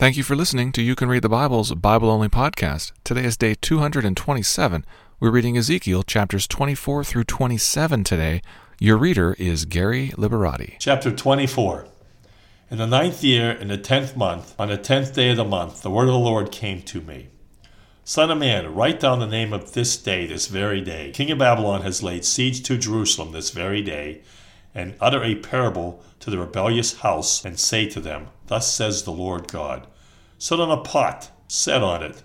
[0.00, 2.92] Thank you for listening to You Can Read the Bible's Bible Only podcast.
[3.02, 4.84] Today is day 227.
[5.18, 8.40] We're reading Ezekiel chapters 24 through 27 today.
[8.78, 10.76] Your reader is Gary Liberati.
[10.78, 11.88] Chapter 24.
[12.70, 15.82] In the ninth year, in the tenth month, on the tenth day of the month,
[15.82, 17.30] the word of the Lord came to me.
[18.04, 21.10] Son of man, write down the name of this day, this very day.
[21.10, 24.22] King of Babylon has laid siege to Jerusalem this very day,
[24.76, 29.12] and utter a parable to the rebellious house, and say to them, Thus says the
[29.12, 29.86] Lord God
[30.38, 32.22] Set on a pot, set on it,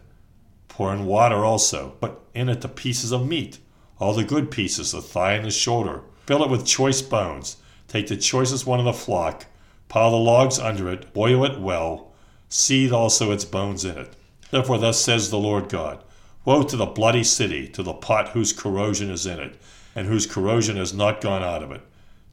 [0.68, 3.58] pour in water also, put in it the pieces of meat,
[4.00, 6.02] all the good pieces, the thigh and the shoulder.
[6.28, 7.58] Fill it with choice bones.
[7.88, 9.48] Take the choicest one of the flock,
[9.90, 12.14] pile the logs under it, boil it well,
[12.50, 14.16] seethe also its bones in it.
[14.52, 16.04] Therefore, thus says the Lord God
[16.46, 19.60] Woe to the bloody city, to the pot whose corrosion is in it,
[19.96, 21.82] and whose corrosion has not gone out of it.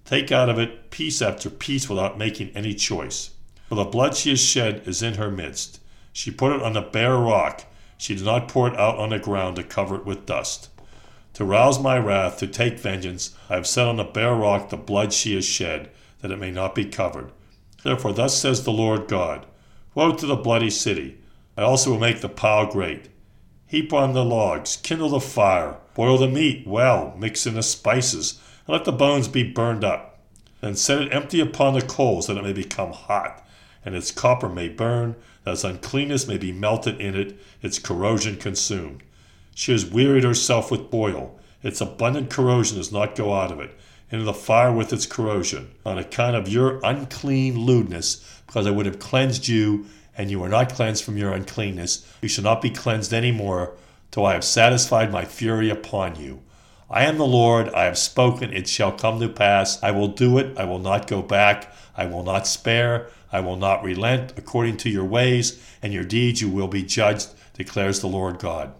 [0.05, 3.31] Take out of it piece after piece without making any choice.
[3.71, 5.81] For the blood she has shed is in her midst.
[6.13, 7.67] She put it on a bare rock.
[7.97, 10.71] She did not pour it out on the ground to cover it with dust.
[11.35, 14.77] To rouse my wrath, to take vengeance, I have set on the bare rock the
[14.77, 15.89] blood she has shed,
[16.21, 17.31] that it may not be covered.
[17.85, 19.47] Therefore, thus says the Lord God
[19.95, 21.19] Woe to the bloody city!
[21.57, 23.09] I also will make the pile great.
[23.69, 28.41] Heap on the logs, kindle the fire, boil the meat well, mix in the spices,
[28.67, 30.19] and let the bones be burned up.
[30.61, 33.47] Then set it empty upon the coals, that it may become hot,
[33.85, 38.37] and its copper may burn, that its uncleanness may be melted in it, its corrosion
[38.37, 39.03] consumed.
[39.55, 41.39] She has wearied herself with boil.
[41.63, 43.77] Its abundant corrosion does not go out of it,
[44.11, 48.87] into the fire with its corrosion, on account of your unclean lewdness, because I would
[48.87, 52.07] have cleansed you, and you are not cleansed from your uncleanness.
[52.21, 53.75] You shall not be cleansed any more,
[54.11, 56.43] till I have satisfied my fury upon you.
[56.91, 59.81] I am the Lord, I have spoken, it shall come to pass.
[59.83, 63.57] I will do it, I will not go back, I will not spare, I will
[63.57, 64.33] not relent.
[64.37, 68.75] According to your ways and your deeds you will be judged, declares the Lord God.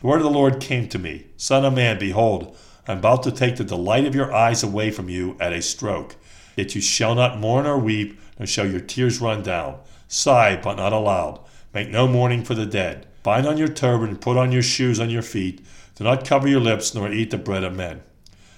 [0.00, 2.56] The word of the Lord came to me Son of man, behold,
[2.88, 5.62] I am about to take the delight of your eyes away from you at a
[5.62, 6.16] stroke.
[6.56, 9.78] Yet you shall not mourn or weep, nor shall your tears run down.
[10.08, 11.40] Sigh, but not aloud.
[11.72, 13.06] Make no mourning for the dead.
[13.22, 15.64] Bind on your turban, put on your shoes on your feet.
[15.94, 18.02] Do not cover your lips, nor eat the bread of men.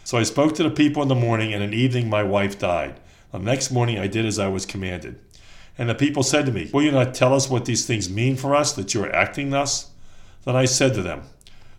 [0.05, 2.59] So I spoke to the people in the morning, and in the evening my wife
[2.59, 3.01] died.
[3.33, 5.21] The next morning I did as I was commanded.
[5.77, 8.37] And the people said to me, Will you not tell us what these things mean
[8.37, 9.91] for us, that you are acting thus?
[10.45, 11.23] Then I said to them,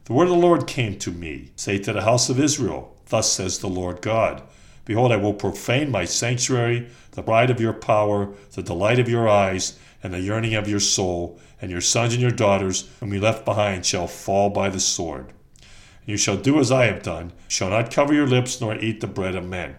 [0.05, 1.51] The word of the Lord came to me.
[1.55, 4.41] Say to the house of Israel, Thus says the Lord God
[4.85, 9.27] Behold, I will profane my sanctuary, the pride of your power, the delight of your
[9.27, 13.19] eyes, and the yearning of your soul, and your sons and your daughters, whom you
[13.19, 15.25] left behind, shall fall by the sword.
[15.25, 19.01] And you shall do as I have done, shall not cover your lips, nor eat
[19.01, 19.75] the bread of men.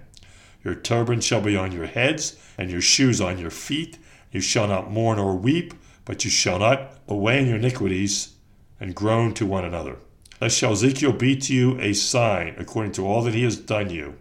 [0.65, 3.99] Your turban shall be on your heads, and your shoes on your feet.
[4.37, 5.73] You shall not mourn or weep,
[6.05, 8.35] but you shall not away in your iniquities,
[8.79, 9.97] and groan to one another.
[10.39, 13.89] Thus shall Ezekiel be to you a sign, according to all that he has done
[13.89, 14.17] you,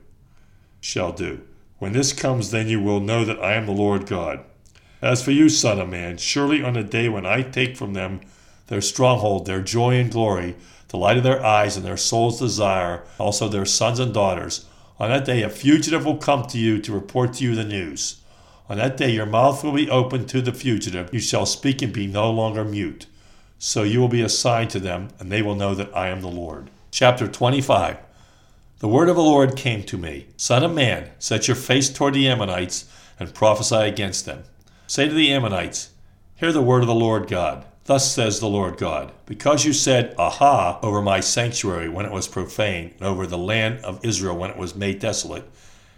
[0.79, 1.41] shall do.
[1.79, 4.45] When this comes, then you will know that I am the Lord God.
[5.01, 8.21] As for you, Son of Man, surely on the day when I take from them
[8.67, 10.55] their stronghold, their joy and glory,
[10.87, 14.63] the light of their eyes and their soul's desire, also their sons and daughters,
[14.97, 18.21] on that day a fugitive will come to you to report to you the news.
[18.67, 21.13] On that day your mouth will be opened to the fugitive.
[21.13, 23.05] You shall speak and be no longer mute.
[23.59, 26.21] So you will be a sign to them, and they will know that I am
[26.21, 26.69] the Lord.
[26.91, 27.97] Chapter 25
[28.79, 32.13] The word of the Lord came to me Son of man, set your face toward
[32.13, 32.85] the Ammonites
[33.19, 34.43] and prophesy against them.
[34.87, 35.91] Say to the Ammonites,
[36.35, 37.65] Hear the word of the Lord God.
[37.85, 42.27] Thus says the Lord God, because you said, Aha, over my sanctuary when it was
[42.27, 45.47] profane, and over the land of Israel when it was made desolate,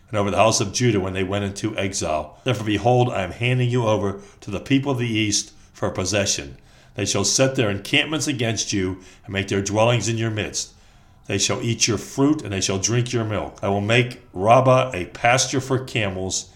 [0.10, 2.40] and over the house of Judah when they went into exile.
[2.44, 6.58] Therefore, behold, I am handing you over to the people of the east for possession.
[6.96, 10.74] They shall set their encampments against you, and make their dwellings in your midst.
[11.28, 13.60] They shall eat your fruit, and they shall drink your milk.
[13.62, 16.50] I will make Rabbah a pasture for camels,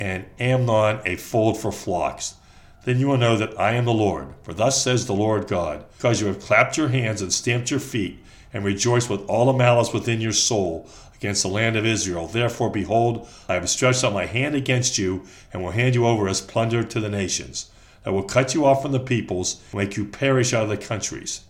[0.00, 2.36] and Ammon a fold for flocks.
[2.84, 4.28] Then you will know that I am the Lord.
[4.44, 7.80] For thus says the Lord God, because you have clapped your hands and stamped your
[7.80, 8.22] feet,
[8.52, 10.88] and rejoiced with all the malice within your soul
[11.26, 12.26] against the land of Israel.
[12.26, 16.28] Therefore, behold, I have stretched out my hand against you, and will hand you over
[16.28, 17.70] as plunder to the nations.
[18.04, 20.76] I will cut you off from the peoples, and make you perish out of the
[20.76, 21.42] countries.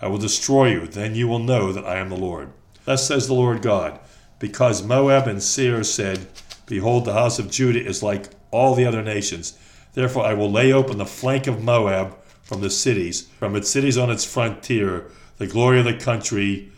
[0.00, 2.52] I will destroy you, then you will know that I am the Lord.
[2.84, 4.00] Thus says the Lord God,
[4.38, 6.26] because Moab and Seir said,
[6.66, 9.58] Behold, the house of Judah is like all the other nations
[9.98, 13.98] Therefore, I will lay open the flank of Moab from the cities, from its cities
[13.98, 16.70] on its frontier, the glory of the country,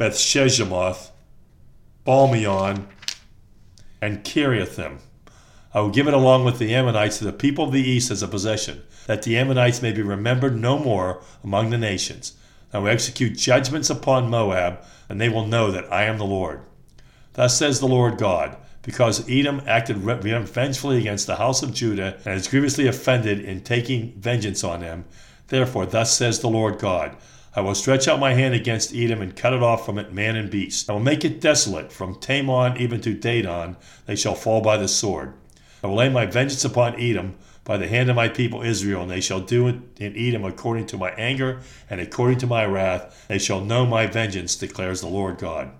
[0.00, 1.10] Beth Sheshemoth,
[2.06, 2.86] Baal-meon,
[4.00, 4.96] and Kiriathaim.
[5.74, 8.22] I will give it along with the Ammonites to the people of the east as
[8.22, 12.32] a possession, that the Ammonites may be remembered no more among the nations.
[12.72, 16.62] I will execute judgments upon Moab, and they will know that I am the Lord.
[17.34, 22.32] Thus says the Lord God, because Edom acted vengefully against the house of Judah and
[22.32, 25.04] has grievously offended in taking vengeance on them.
[25.48, 27.18] Therefore, thus says the Lord God,
[27.54, 30.36] I will stretch out my hand against Edom and cut it off from it man
[30.36, 30.88] and beast.
[30.88, 33.76] I will make it desolate, from Teman even to Dedan,
[34.06, 35.34] they shall fall by the sword.
[35.82, 39.10] I will lay my vengeance upon Edom by the hand of my people Israel, and
[39.10, 43.26] they shall do it in Edom according to my anger and according to my wrath.
[43.26, 45.72] They shall know my vengeance, declares the Lord God.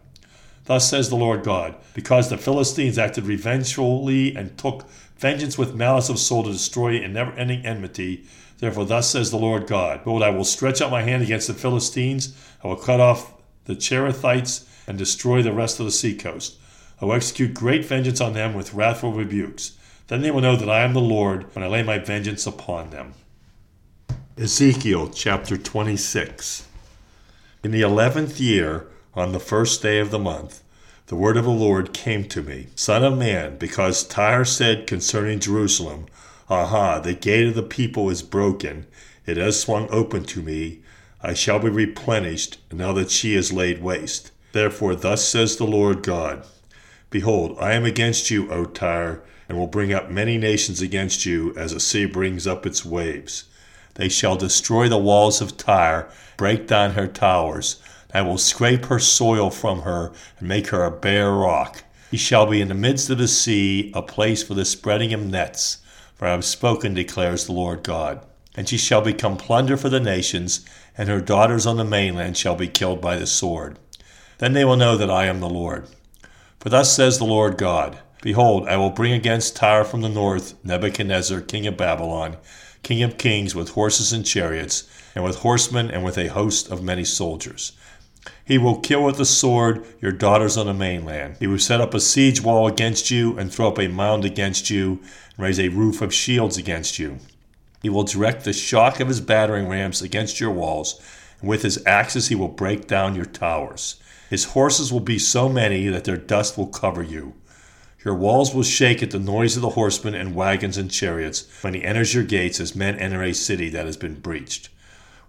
[0.64, 4.88] Thus says the Lord God, because the Philistines acted revengefully and took
[5.18, 8.26] vengeance with malice of soul to destroy in never ending enmity.
[8.60, 11.54] Therefore, thus says the Lord God Behold, I will stretch out my hand against the
[11.54, 13.34] Philistines, I will cut off
[13.64, 16.58] the Cherethites and destroy the rest of the seacoast.
[17.00, 19.72] I will execute great vengeance on them with wrathful rebukes.
[20.08, 22.90] Then they will know that I am the Lord when I lay my vengeance upon
[22.90, 23.14] them.
[24.36, 26.66] Ezekiel chapter 26.
[27.62, 30.62] In the eleventh year, on the first day of the month,
[31.06, 35.40] the word of the Lord came to me Son of man, because Tyre said concerning
[35.40, 36.06] Jerusalem,
[36.50, 38.86] Aha, the gate of the people is broken,
[39.24, 40.80] it has swung open to me,
[41.22, 44.32] I shall be replenished, now that she is laid waste.
[44.52, 46.44] Therefore, thus says the Lord God
[47.08, 51.52] Behold, I am against you, O Tyre and will bring up many nations against you
[51.56, 53.46] as a sea brings up its waves.
[53.94, 57.82] They shall destroy the walls of Tyre, break down her towers.
[58.14, 61.82] I will scrape her soil from her and make her a bare rock.
[62.12, 65.26] He shall be in the midst of the sea, a place for the spreading of
[65.26, 65.78] nets.
[66.20, 68.20] For I have spoken, declares the Lord God.
[68.54, 72.54] And she shall become plunder for the nations, and her daughters on the mainland shall
[72.54, 73.78] be killed by the sword.
[74.36, 75.86] Then they will know that I am the Lord.
[76.58, 80.62] For thus says the Lord God Behold, I will bring against Tyre from the north
[80.62, 82.36] Nebuchadnezzar, king of Babylon,
[82.82, 86.82] king of kings, with horses and chariots, and with horsemen, and with a host of
[86.82, 87.72] many soldiers.
[88.44, 91.36] He will kill with the sword your daughters on the mainland.
[91.38, 94.70] He will set up a siege wall against you, and throw up a mound against
[94.70, 95.00] you,
[95.36, 97.18] and raise a roof of shields against you.
[97.82, 101.00] He will direct the shock of his battering rams against your walls,
[101.40, 103.96] and with his axes he will break down your towers.
[104.28, 107.34] His horses will be so many that their dust will cover you.
[108.04, 111.74] Your walls will shake at the noise of the horsemen and wagons and chariots when
[111.74, 114.68] he enters your gates as men enter a city that has been breached.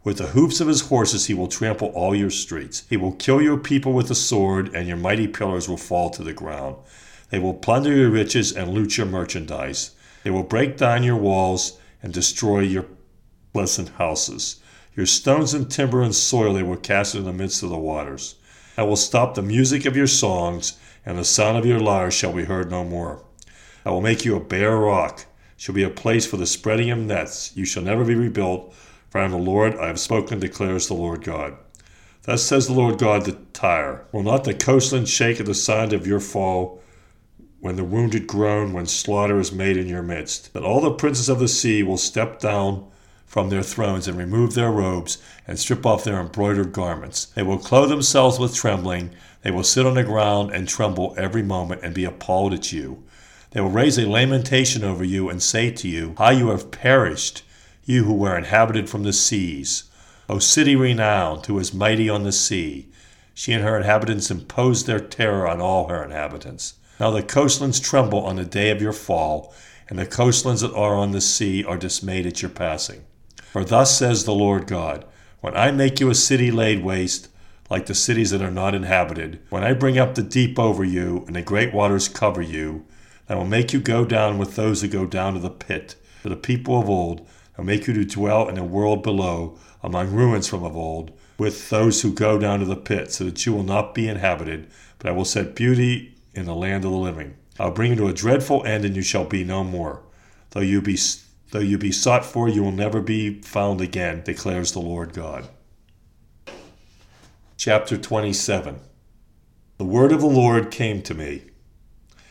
[0.03, 2.83] With the hoofs of his horses he will trample all your streets.
[2.89, 6.23] He will kill your people with the sword, and your mighty pillars will fall to
[6.23, 6.77] the ground.
[7.29, 9.91] They will plunder your riches and loot your merchandise.
[10.23, 12.87] They will break down your walls and destroy your
[13.53, 14.59] pleasant houses.
[14.95, 18.35] Your stones and timber and soil they will cast in the midst of the waters.
[18.77, 22.33] I will stop the music of your songs and the sound of your lyre shall
[22.33, 23.23] be heard no more.
[23.85, 25.25] I will make you a bare rock,
[25.57, 27.55] shall be a place for the spreading of nets.
[27.55, 28.73] You shall never be rebuilt,
[29.11, 31.57] for I am the Lord, I have spoken, declares the Lord God.
[32.23, 35.91] Thus says the Lord God to Tyre Will not the coastland shake at the sound
[35.91, 36.81] of your fall,
[37.59, 40.53] when the wounded groan, when slaughter is made in your midst?
[40.53, 42.89] That all the princes of the sea will step down
[43.25, 47.25] from their thrones and remove their robes and strip off their embroidered garments.
[47.25, 49.11] They will clothe themselves with trembling.
[49.41, 53.03] They will sit on the ground and tremble every moment and be appalled at you.
[53.51, 57.43] They will raise a lamentation over you and say to you, How you have perished,
[57.91, 59.83] you who were inhabited from the seas.
[60.29, 62.87] O city renowned, who is mighty on the sea.
[63.33, 66.75] She and her inhabitants imposed their terror on all her inhabitants.
[66.99, 69.53] Now the coastlands tremble on the day of your fall,
[69.89, 73.03] and the coastlands that are on the sea are dismayed at your passing.
[73.51, 75.05] For thus says the Lord God
[75.41, 77.27] When I make you a city laid waste,
[77.69, 81.23] like the cities that are not inhabited, when I bring up the deep over you,
[81.27, 82.85] and the great waters cover you,
[83.27, 86.29] I will make you go down with those who go down to the pit, for
[86.29, 87.27] the people of old,
[87.57, 91.69] I make you to dwell in a world below, among ruins from of old, with
[91.69, 95.09] those who go down to the pit, so that you will not be inhabited, but
[95.09, 97.35] I will set beauty in the land of the living.
[97.59, 100.03] I will bring you to a dreadful end, and you shall be no more.
[100.51, 100.97] Though you be
[101.51, 105.49] Though you be sought for, you will never be found again, declares the Lord God.
[107.57, 108.79] Chapter 27
[109.77, 111.43] The word of the Lord came to me.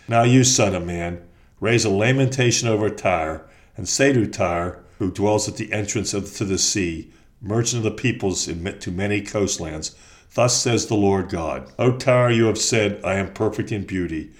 [0.09, 1.23] Now, you son of man,
[1.61, 3.47] raise a lamentation over Tyre,
[3.77, 7.85] and say to Tyre, who dwells at the entrance of, to the sea, merchant of
[7.85, 9.97] the peoples to many coastlands,
[10.35, 14.31] Thus says the Lord God O Tyre, you have said, I am perfect in beauty.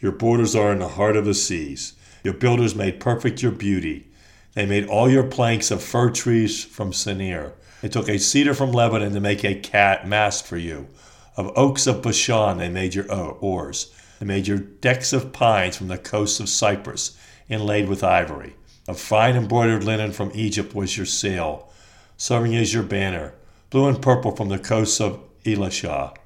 [0.00, 1.94] Your borders are in the heart of the seas.
[2.24, 4.08] Your builders made perfect your beauty.
[4.54, 7.52] They made all your planks of fir trees from Senir.
[7.80, 10.88] They took a cedar from Lebanon to make a cat mast for you.
[11.36, 13.94] Of oaks of Bashan they made your uh, oars.
[14.18, 17.16] They made your decks of pines from the coasts of Cyprus,
[17.48, 18.56] inlaid with ivory.
[18.88, 21.70] Of fine embroidered linen from Egypt was your sail,
[22.16, 23.34] serving as your banner.
[23.70, 26.16] Blue and purple from the coasts of Elishah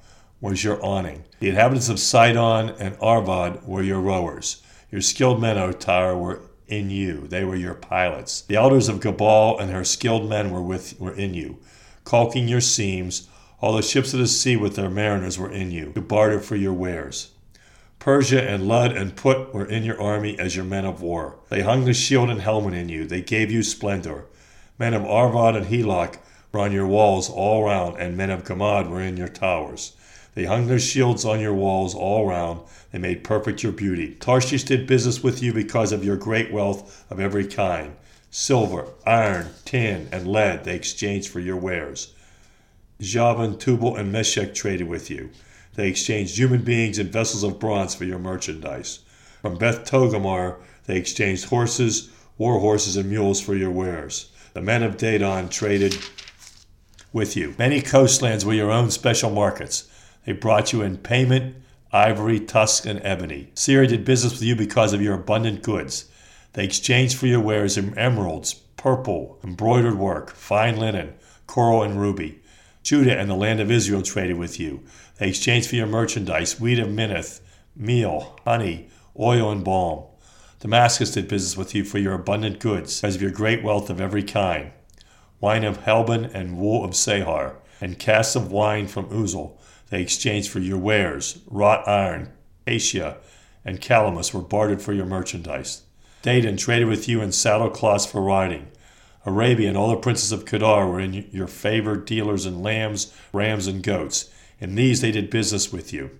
[0.41, 1.25] was your awning.
[1.39, 4.61] The inhabitants of Sidon and Arvad were your rowers.
[4.91, 7.27] Your skilled men, O Tyre, were in you.
[7.27, 8.41] They were your pilots.
[8.41, 11.59] The elders of Gebal and her skilled men were with were in you,
[12.03, 13.27] caulking your seams.
[13.61, 16.55] All the ships of the sea with their mariners were in you, to barter for
[16.55, 17.31] your wares.
[18.05, 21.39] Persia and Lud and Put were in your army as your men of war.
[21.49, 23.07] They hung the shield and helmet in you.
[23.07, 24.25] They gave you splendor.
[24.77, 26.19] Men of Arvad and Helech
[26.51, 29.95] were on your walls all round, and men of Gamad were in your towers.
[30.35, 32.61] They hung their shields on your walls all round.
[32.91, 34.15] They made perfect your beauty.
[34.19, 37.95] Tarshish did business with you because of your great wealth of every kind.
[38.29, 42.13] Silver, iron, tin, and lead they exchanged for your wares.
[43.01, 45.31] Javan, Tubal, and Meshech traded with you.
[45.75, 48.99] They exchanged human beings and vessels of bronze for your merchandise.
[49.41, 50.55] From Beth Togarmah
[50.85, 54.31] they exchanged horses, war horses, and mules for your wares.
[54.53, 55.97] The men of Dedan traded
[57.11, 57.55] with you.
[57.57, 59.89] Many coastlands were your own special markets.
[60.25, 61.55] They brought you in payment,
[61.91, 63.51] ivory, tusk, and ebony.
[63.53, 66.05] Syria did business with you because of your abundant goods.
[66.53, 71.13] They exchanged for your wares emeralds, purple, embroidered work, fine linen,
[71.47, 72.41] coral, and ruby.
[72.83, 74.83] Judah and the land of Israel traded with you.
[75.17, 77.41] They exchanged for your merchandise wheat of Minnith,
[77.75, 80.05] meal, honey, oil, and balm.
[80.59, 84.01] Damascus did business with you for your abundant goods, because of your great wealth of
[84.01, 84.71] every kind
[85.41, 89.57] wine of Helbon and wool of Zahar, and casks of wine from Uzal
[89.89, 91.39] they exchanged for your wares.
[91.47, 92.31] Wrought iron,
[92.65, 93.17] acacia,
[93.63, 95.83] and calamus were bartered for your merchandise.
[96.23, 98.67] Dedan traded with you in saddle cloths for riding.
[99.25, 103.67] Arabia and all the princes of Kedar were in your favor dealers in lambs, rams,
[103.67, 104.29] and goats.
[104.59, 106.11] In these they did business with you.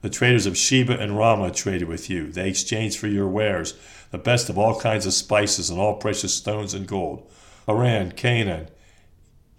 [0.00, 2.32] The traders of Sheba and Raamah traded with you.
[2.32, 3.74] They exchanged for your wares
[4.10, 7.30] the best of all kinds of spices and all precious stones and gold.
[7.66, 8.68] Haran, Canaan,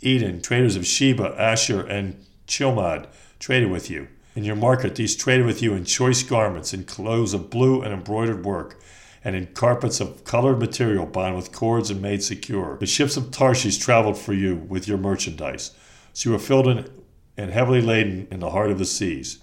[0.02, 3.08] Eden, traders of Sheba, Ashur, and Chilmad
[3.40, 4.10] traded with you.
[4.36, 7.94] In your market, these traded with you in choice garments, in clothes of blue and
[7.94, 8.82] embroidered work,
[9.24, 12.78] and in carpets of colored material bound with cords and made secure.
[12.80, 15.72] The ships of Tarshish traveled for you with your merchandise,
[16.12, 16.90] so you were filled in
[17.38, 19.40] and heavily laden in the heart of the seas.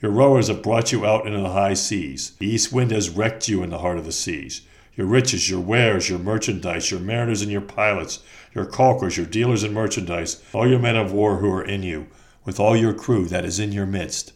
[0.00, 2.32] Your rowers have brought you out into the high seas.
[2.38, 4.62] The east wind has wrecked you in the heart of the seas.
[4.96, 8.18] Your riches, your wares, your merchandise, your mariners and your pilots,
[8.54, 12.08] your caulkers, your dealers in merchandise, all your men of war who are in you,
[12.44, 14.32] with all your crew that is in your midst.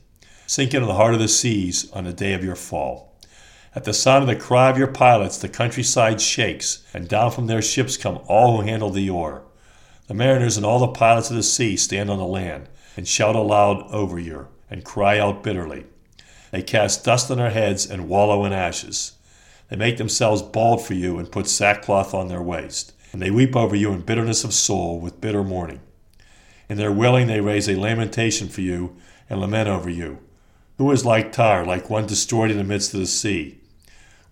[0.46, 3.18] Sink into the heart of the seas on the day of your fall.
[3.74, 7.46] At the sound of the cry of your pilots, the countryside shakes, and down from
[7.46, 9.42] their ships come all who handle the oar.
[10.06, 13.34] The mariners and all the pilots of the sea stand on the land, and shout
[13.34, 15.84] aloud over you, and cry out bitterly.
[16.52, 19.12] They cast dust on their heads and wallow in ashes.
[19.68, 22.92] They make themselves bald for you and put sackcloth on their waist.
[23.12, 25.80] And they weep over you in bitterness of soul with bitter mourning.
[26.68, 28.96] In their wailing they raise a lamentation for you
[29.28, 30.18] and lament over you.
[30.78, 33.58] Who is like Tyre, like one destroyed in the midst of the sea?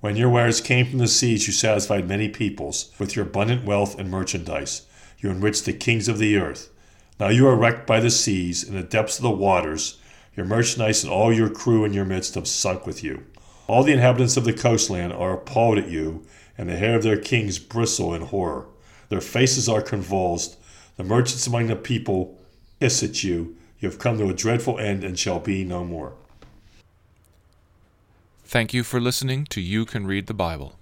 [0.01, 2.93] When your wares came from the seas, you satisfied many peoples.
[2.99, 4.83] With your abundant wealth and merchandise,
[5.19, 6.71] you enriched the kings of the earth.
[7.19, 9.99] Now you are wrecked by the seas, in the depths of the waters.
[10.37, 13.25] Your merchandise and all your crew in your midst have sunk with you.
[13.67, 16.27] All the inhabitants of the coastland are appalled at you,
[16.59, 18.67] and the hair of their kings bristle in horror.
[19.09, 20.57] Their faces are convulsed,
[20.97, 22.39] the merchants among the people
[22.81, 23.57] hiss at you.
[23.81, 26.15] You have come to a dreadful end and shall be no more.
[28.45, 30.77] Thank you for listening to You Can Read the Bible.